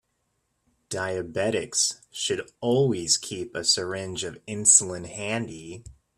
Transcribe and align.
Diabetics 0.89 2.01
should 2.11 2.49
always 2.59 3.17
keep 3.17 3.53
a 3.53 3.63
syringe 3.63 4.23
of 4.23 4.43
insulin 4.47 5.05
handy. 5.07 5.83